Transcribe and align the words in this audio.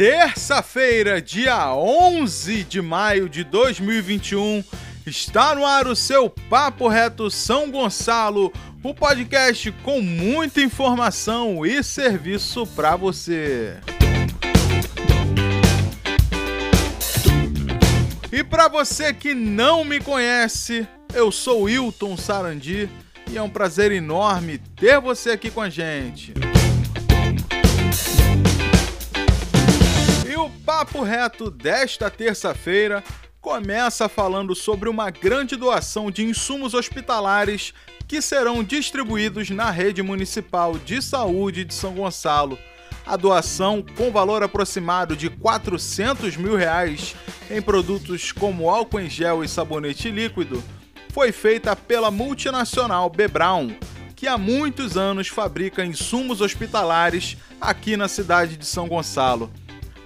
Terça-feira, 0.00 1.20
dia 1.20 1.74
11 1.74 2.64
de 2.64 2.80
maio 2.80 3.28
de 3.28 3.44
2021, 3.44 4.64
está 5.04 5.54
no 5.54 5.62
ar 5.62 5.86
o 5.86 5.94
seu 5.94 6.30
Papo 6.30 6.88
Reto 6.88 7.30
São 7.30 7.70
Gonçalo, 7.70 8.50
o 8.82 8.94
podcast 8.94 9.70
com 9.84 10.00
muita 10.00 10.62
informação 10.62 11.66
e 11.66 11.84
serviço 11.84 12.66
para 12.68 12.96
você. 12.96 13.76
E 18.32 18.42
para 18.42 18.68
você 18.68 19.12
que 19.12 19.34
não 19.34 19.84
me 19.84 20.00
conhece, 20.00 20.88
eu 21.12 21.30
sou 21.30 21.64
Wilton 21.64 22.16
Sarandi 22.16 22.88
e 23.30 23.36
é 23.36 23.42
um 23.42 23.50
prazer 23.50 23.92
enorme 23.92 24.62
ter 24.76 24.98
você 24.98 25.32
aqui 25.32 25.50
com 25.50 25.60
a 25.60 25.68
gente. 25.68 26.32
Papo 30.70 31.02
Reto 31.02 31.50
desta 31.50 32.08
terça-feira 32.08 33.02
começa 33.40 34.08
falando 34.08 34.54
sobre 34.54 34.88
uma 34.88 35.10
grande 35.10 35.56
doação 35.56 36.12
de 36.12 36.24
insumos 36.24 36.74
hospitalares 36.74 37.74
que 38.06 38.22
serão 38.22 38.62
distribuídos 38.62 39.50
na 39.50 39.68
rede 39.68 40.00
municipal 40.00 40.78
de 40.78 41.02
saúde 41.02 41.64
de 41.64 41.74
São 41.74 41.92
Gonçalo. 41.92 42.56
A 43.04 43.16
doação, 43.16 43.84
com 43.96 44.12
valor 44.12 44.44
aproximado 44.44 45.16
de 45.16 45.28
400 45.28 46.36
mil 46.36 46.54
reais 46.54 47.16
em 47.50 47.60
produtos 47.60 48.30
como 48.30 48.70
álcool 48.70 49.00
em 49.00 49.10
gel 49.10 49.42
e 49.42 49.48
sabonete 49.48 50.08
líquido, 50.08 50.62
foi 51.12 51.32
feita 51.32 51.74
pela 51.74 52.12
multinacional 52.12 53.10
B. 53.10 53.26
Brown, 53.26 53.74
que 54.14 54.28
há 54.28 54.38
muitos 54.38 54.96
anos 54.96 55.26
fabrica 55.26 55.84
insumos 55.84 56.40
hospitalares 56.40 57.36
aqui 57.60 57.96
na 57.96 58.06
cidade 58.06 58.56
de 58.56 58.64
São 58.64 58.86
Gonçalo. 58.86 59.50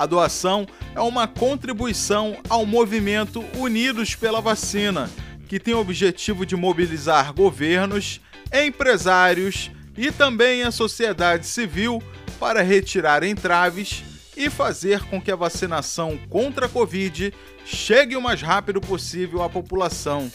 A 0.00 0.06
doação 0.06 0.66
é 0.94 1.00
uma 1.02 1.28
contribuição 1.28 2.38
ao 2.48 2.64
movimento 2.64 3.44
Unidos 3.54 4.14
pela 4.14 4.40
Vacina, 4.40 5.10
que 5.46 5.60
tem 5.60 5.74
o 5.74 5.78
objetivo 5.78 6.46
de 6.46 6.56
mobilizar 6.56 7.34
governos, 7.34 8.18
empresários 8.50 9.70
e 9.98 10.10
também 10.10 10.62
a 10.62 10.70
sociedade 10.70 11.46
civil 11.46 12.02
para 12.38 12.62
retirar 12.62 13.22
entraves 13.22 14.02
e 14.34 14.48
fazer 14.48 15.04
com 15.04 15.20
que 15.20 15.30
a 15.30 15.36
vacinação 15.36 16.18
contra 16.30 16.64
a 16.64 16.70
Covid 16.70 17.34
chegue 17.66 18.16
o 18.16 18.22
mais 18.22 18.40
rápido 18.40 18.80
possível 18.80 19.42
à 19.42 19.50
população. 19.50 20.32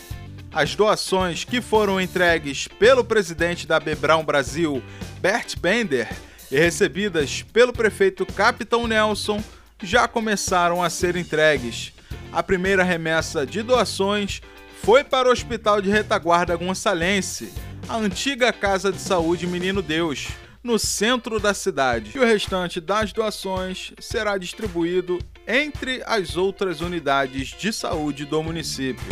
As 0.53 0.75
doações 0.75 1.43
que 1.43 1.59
foram 1.59 1.99
entregues 1.99 2.67
pelo 2.67 3.03
presidente 3.03 3.65
da 3.65 3.79
Bebrão 3.79 4.23
Brasil, 4.23 4.83
Bert 5.19 5.57
Bender, 5.57 6.07
e 6.51 6.59
recebidas 6.59 7.41
pelo 7.41 7.73
prefeito 7.73 8.25
Capitão 8.25 8.85
Nelson 8.87 9.43
já 9.81 10.07
começaram 10.07 10.81
a 10.81 10.89
ser 10.89 11.15
entregues. 11.15 11.93
A 12.31 12.41
primeira 12.41 12.83
remessa 12.83 13.45
de 13.45 13.61
doações 13.61 14.41
foi 14.81 15.03
para 15.03 15.27
o 15.27 15.31
Hospital 15.31 15.81
de 15.81 15.89
Retaguarda 15.89 16.55
Gonçalense, 16.55 17.51
a 17.87 17.97
antiga 17.97 18.53
Casa 18.53 18.91
de 18.91 18.99
Saúde 18.99 19.47
Menino 19.47 19.81
Deus, 19.81 20.27
no 20.63 20.79
centro 20.79 21.39
da 21.39 21.53
cidade. 21.53 22.11
E 22.15 22.19
o 22.19 22.25
restante 22.25 22.79
das 22.81 23.13
doações 23.13 23.93
será 23.99 24.37
distribuído 24.37 25.19
entre 25.47 26.01
as 26.05 26.35
outras 26.37 26.81
unidades 26.81 27.49
de 27.49 27.71
saúde 27.71 28.25
do 28.25 28.41
município. 28.41 29.05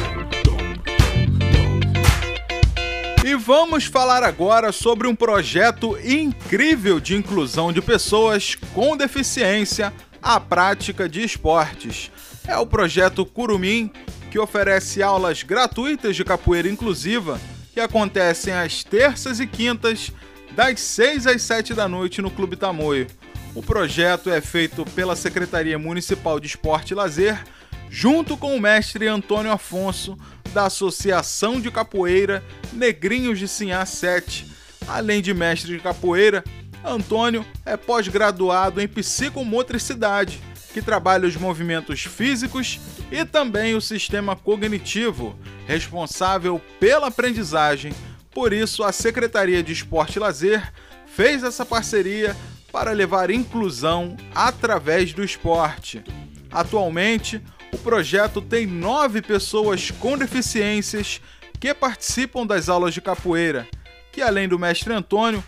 E 3.26 3.36
vamos 3.36 3.86
falar 3.86 4.22
agora 4.22 4.72
sobre 4.72 5.08
um 5.08 5.16
projeto 5.16 5.98
incrível 6.04 7.00
de 7.00 7.16
inclusão 7.16 7.72
de 7.72 7.82
pessoas 7.82 8.56
com 8.74 8.98
deficiência 8.98 9.94
à 10.24 10.40
prática 10.40 11.10
de 11.10 11.22
esportes. 11.22 12.10
É 12.48 12.58
o 12.58 12.66
projeto 12.66 13.26
Curumim, 13.26 13.92
que 14.32 14.40
oferece 14.40 15.04
aulas 15.04 15.44
gratuitas 15.44 16.16
de 16.16 16.24
capoeira 16.24 16.70
inclusiva 16.70 17.40
que 17.74 17.80
acontecem 17.80 18.54
às 18.54 18.84
terças 18.84 19.40
e 19.40 19.48
quintas, 19.48 20.12
das 20.52 20.80
6 20.80 21.28
às 21.28 21.42
7 21.42 21.74
da 21.74 21.88
noite 21.88 22.22
no 22.22 22.32
Clube 22.32 22.56
Tamoio. 22.56 23.08
O 23.56 23.62
projeto 23.62 24.30
é 24.30 24.40
feito 24.40 24.86
pela 24.92 25.16
Secretaria 25.16 25.78
Municipal 25.78 26.40
de 26.40 26.48
Esporte 26.48 26.92
e 26.92 26.96
Lazer, 26.96 27.44
junto 27.90 28.38
com 28.38 28.56
o 28.56 28.62
mestre 28.62 29.08
Antônio 29.08 29.52
Afonso, 29.52 30.18
da 30.54 30.66
Associação 30.66 31.60
de 31.60 31.70
Capoeira 31.72 32.44
Negrinhos 32.72 33.40
de 33.40 33.48
Sinhá 33.48 33.86
7. 33.86 34.48
Além 34.88 35.22
de 35.22 35.34
mestre 35.34 35.72
de 35.72 35.80
capoeira, 35.80 36.44
Antônio 36.84 37.46
é 37.66 37.78
pós-graduado 37.78 38.82
em 38.82 38.88
psicomotricidade, 38.88 40.40
que 40.74 40.82
trabalha 40.82 41.28
os 41.28 41.36
movimentos 41.36 42.02
físicos 42.04 42.80
e 43.12 43.24
também 43.24 43.76
o 43.76 43.82
sistema 43.82 44.36
cognitivo, 44.36 45.38
responsável 45.68 46.60
pela 46.80 47.08
aprendizagem. 47.08 47.94
Por 48.32 48.52
isso, 48.52 48.84
a 48.84 48.92
Secretaria 48.92 49.62
de 49.62 49.72
Esporte 49.72 50.16
e 50.16 50.20
Lazer 50.20 50.74
fez 51.06 51.44
essa 51.44 51.64
parceria 51.64 52.36
para 52.72 52.92
levar 52.92 53.30
inclusão 53.30 54.18
através 54.34 55.14
do 55.14 55.24
esporte. 55.24 56.04
Atualmente, 56.52 57.40
o 57.72 57.78
projeto 57.78 58.42
tem 58.42 58.66
nove 58.66 59.22
pessoas 59.22 59.92
com 59.92 60.18
deficiências 60.18 61.22
que 61.60 61.72
participam 61.74 62.46
das 62.46 62.68
aulas 62.68 62.94
de 62.96 63.02
capoeira, 63.02 63.68
que 64.12 64.22
além 64.22 64.48
do 64.48 64.58
mestre 64.58 64.92
Antônio, 64.92 65.44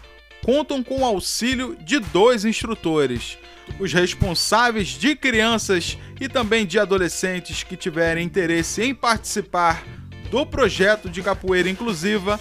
contam 0.46 0.84
com 0.84 1.02
o 1.02 1.06
auxílio 1.06 1.76
de 1.82 1.98
dois 1.98 2.46
instrutores. 2.46 3.36
Os 3.80 3.92
responsáveis 3.92 4.90
de 4.90 5.16
crianças 5.16 5.98
e 6.22 6.30
também 6.30 6.68
de 6.68 6.78
adolescentes 6.78 7.64
que 7.64 7.76
tiverem 7.76 8.24
interesse 8.24 8.84
em 8.84 8.94
participar 8.94 9.84
do 10.30 10.46
projeto 10.46 11.10
de 11.10 11.24
capoeira 11.24 11.68
inclusiva 11.68 12.40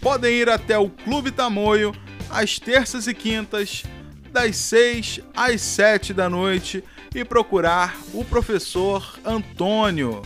podem 0.00 0.32
ir 0.32 0.48
até 0.48 0.78
o 0.78 0.88
Clube 0.88 1.32
Tamoio 1.32 1.92
às 2.30 2.60
terças 2.60 3.08
e 3.08 3.14
quintas, 3.14 3.82
das 4.30 4.54
6 4.54 5.18
às 5.34 5.60
7 5.60 6.14
da 6.14 6.30
noite 6.30 6.84
e 7.12 7.24
procurar 7.24 7.98
o 8.14 8.24
professor 8.24 9.18
Antônio. 9.24 10.22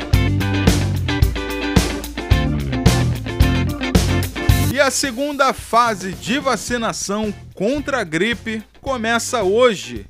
A 4.85 4.91
segunda 4.91 5.55
fase 5.55 6.13
de 6.13 6.39
vacinação 6.39 7.33
contra 7.55 8.01
a 8.01 8.05
gripe 8.05 8.63
começa 8.83 9.43
hoje. 9.43 10.05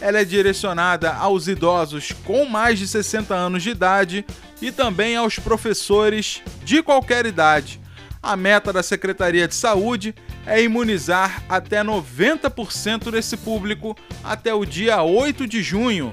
Ela 0.00 0.18
é 0.18 0.24
direcionada 0.24 1.14
aos 1.14 1.46
idosos 1.46 2.10
com 2.24 2.44
mais 2.44 2.76
de 2.76 2.88
60 2.88 3.32
anos 3.32 3.62
de 3.62 3.70
idade 3.70 4.26
e 4.60 4.72
também 4.72 5.14
aos 5.14 5.38
professores 5.38 6.42
de 6.64 6.82
qualquer 6.82 7.24
idade. 7.24 7.80
A 8.20 8.36
meta 8.36 8.72
da 8.72 8.82
Secretaria 8.82 9.46
de 9.46 9.54
Saúde 9.54 10.12
é 10.44 10.60
imunizar 10.60 11.44
até 11.48 11.84
90% 11.84 13.12
desse 13.12 13.36
público 13.36 13.96
até 14.24 14.52
o 14.52 14.64
dia 14.64 15.00
8 15.02 15.46
de 15.46 15.62
junho. 15.62 16.12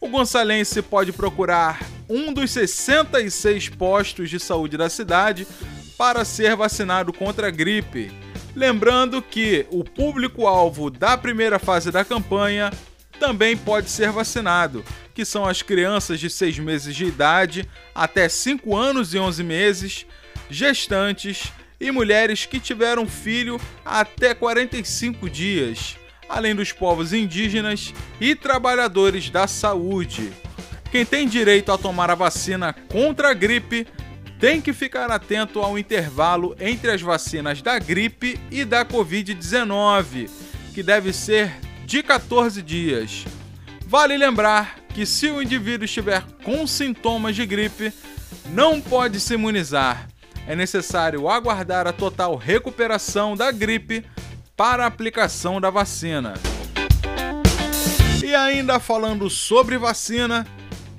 O 0.00 0.08
gonçalense 0.08 0.80
pode 0.80 1.12
procurar 1.12 1.78
um 2.08 2.32
dos 2.32 2.52
66 2.52 3.68
postos 3.68 4.30
de 4.30 4.40
saúde 4.40 4.78
da 4.78 4.88
cidade 4.88 5.46
para 6.00 6.24
ser 6.24 6.56
vacinado 6.56 7.12
contra 7.12 7.48
a 7.48 7.50
gripe. 7.50 8.10
Lembrando 8.56 9.20
que 9.20 9.66
o 9.68 9.84
público-alvo 9.84 10.88
da 10.88 11.14
primeira 11.14 11.58
fase 11.58 11.90
da 11.90 12.02
campanha 12.02 12.72
também 13.18 13.54
pode 13.54 13.90
ser 13.90 14.10
vacinado, 14.10 14.82
que 15.14 15.26
são 15.26 15.44
as 15.44 15.60
crianças 15.60 16.18
de 16.18 16.30
6 16.30 16.58
meses 16.60 16.96
de 16.96 17.04
idade 17.04 17.68
até 17.94 18.30
5 18.30 18.74
anos 18.74 19.12
e 19.12 19.18
11 19.18 19.44
meses, 19.44 20.06
gestantes 20.48 21.52
e 21.78 21.90
mulheres 21.90 22.46
que 22.46 22.58
tiveram 22.58 23.06
filho 23.06 23.60
até 23.84 24.32
45 24.32 25.28
dias, 25.28 25.96
além 26.30 26.54
dos 26.54 26.72
povos 26.72 27.12
indígenas 27.12 27.92
e 28.18 28.34
trabalhadores 28.34 29.28
da 29.28 29.46
saúde. 29.46 30.32
Quem 30.90 31.04
tem 31.04 31.28
direito 31.28 31.70
a 31.70 31.76
tomar 31.76 32.10
a 32.10 32.14
vacina 32.14 32.72
contra 32.88 33.32
a 33.32 33.34
gripe 33.34 33.86
tem 34.40 34.60
que 34.60 34.72
ficar 34.72 35.10
atento 35.10 35.60
ao 35.60 35.78
intervalo 35.78 36.56
entre 36.58 36.90
as 36.90 37.02
vacinas 37.02 37.60
da 37.60 37.78
gripe 37.78 38.40
e 38.50 38.64
da 38.64 38.84
Covid-19, 38.84 40.28
que 40.74 40.82
deve 40.82 41.12
ser 41.12 41.52
de 41.84 42.02
14 42.02 42.62
dias. 42.62 43.24
Vale 43.86 44.16
lembrar 44.16 44.76
que 44.94 45.04
se 45.04 45.28
o 45.28 45.42
indivíduo 45.42 45.84
estiver 45.84 46.22
com 46.42 46.66
sintomas 46.66 47.36
de 47.36 47.44
gripe, 47.44 47.92
não 48.52 48.80
pode 48.80 49.20
se 49.20 49.34
imunizar 49.34 50.08
é 50.50 50.56
necessário 50.56 51.28
aguardar 51.28 51.86
a 51.86 51.92
total 51.92 52.34
recuperação 52.36 53.36
da 53.36 53.52
gripe 53.52 54.04
para 54.56 54.82
a 54.82 54.86
aplicação 54.86 55.60
da 55.60 55.70
vacina. 55.70 56.34
E 58.20 58.34
ainda 58.34 58.80
falando 58.80 59.30
sobre 59.30 59.78
vacina, 59.78 60.44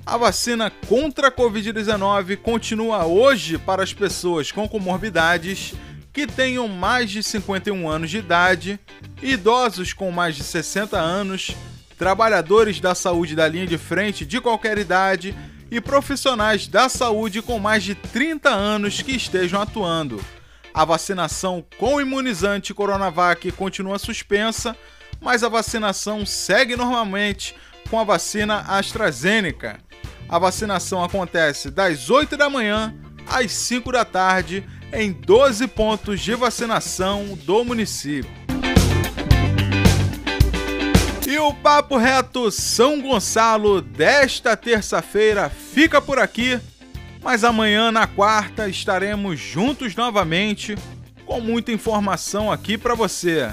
a 0.04 0.16
vacina 0.16 0.70
contra 0.88 1.28
a 1.28 1.32
Covid-19 1.32 2.36
continua 2.38 3.06
hoje 3.06 3.56
para 3.56 3.82
as 3.82 3.92
pessoas 3.92 4.50
com 4.50 4.68
comorbidades 4.68 5.74
que 6.12 6.26
tenham 6.26 6.68
mais 6.68 7.10
de 7.10 7.22
51 7.22 7.88
anos 7.88 8.10
de 8.10 8.18
idade, 8.18 8.78
idosos 9.22 9.92
com 9.92 10.10
mais 10.10 10.36
de 10.36 10.42
60 10.42 10.98
anos, 10.98 11.52
trabalhadores 11.96 12.80
da 12.80 12.94
saúde 12.94 13.34
da 13.34 13.48
linha 13.48 13.66
de 13.66 13.78
frente 13.78 14.26
de 14.26 14.40
qualquer 14.40 14.76
idade 14.76 15.34
e 15.70 15.80
profissionais 15.80 16.66
da 16.66 16.88
saúde 16.88 17.40
com 17.40 17.58
mais 17.58 17.82
de 17.82 17.94
30 17.94 18.50
anos 18.50 19.00
que 19.00 19.12
estejam 19.12 19.62
atuando. 19.62 20.22
A 20.74 20.84
vacinação 20.84 21.64
com 21.78 22.00
imunizante 22.00 22.74
Coronavac 22.74 23.50
continua 23.52 23.98
suspensa, 23.98 24.76
mas 25.20 25.42
a 25.44 25.48
vacinação 25.48 26.26
segue 26.26 26.76
normalmente 26.76 27.54
com 27.92 28.00
a 28.00 28.04
vacina 28.04 28.64
AstraZeneca. 28.68 29.78
A 30.26 30.38
vacinação 30.38 31.04
acontece 31.04 31.70
das 31.70 32.08
8 32.08 32.38
da 32.38 32.48
manhã 32.48 32.94
às 33.26 33.52
5 33.52 33.92
da 33.92 34.02
tarde 34.02 34.64
em 34.94 35.12
12 35.12 35.66
pontos 35.66 36.18
de 36.22 36.34
vacinação 36.34 37.38
do 37.44 37.62
município. 37.62 38.30
E 41.28 41.38
o 41.38 41.52
Papo 41.52 41.98
Reto 41.98 42.50
São 42.50 42.98
Gonçalo 42.98 43.82
desta 43.82 44.56
terça-feira 44.56 45.50
fica 45.50 46.00
por 46.00 46.18
aqui, 46.18 46.58
mas 47.22 47.44
amanhã, 47.44 47.92
na 47.92 48.06
quarta, 48.06 48.70
estaremos 48.70 49.38
juntos 49.38 49.94
novamente 49.94 50.76
com 51.26 51.42
muita 51.42 51.70
informação 51.70 52.50
aqui 52.50 52.78
para 52.78 52.94
você. 52.94 53.50